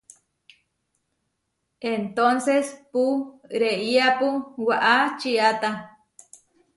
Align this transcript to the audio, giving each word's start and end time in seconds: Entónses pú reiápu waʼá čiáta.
Entónses 1.95 2.67
pú 2.91 3.03
reiápu 3.59 4.29
waʼá 4.67 4.95
čiáta. 5.19 5.69